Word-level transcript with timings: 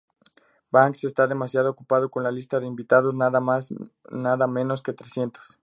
Banks 0.71 1.03
está 1.03 1.27
demasiado 1.27 1.69
ocupado 1.69 2.09
con 2.09 2.23
la 2.23 2.31
lista 2.31 2.59
de 2.59 2.65
invitados, 2.65 3.13
nada 3.13 3.39
menos 4.47 4.81
que 4.81 4.93
trescientos. 4.93 5.59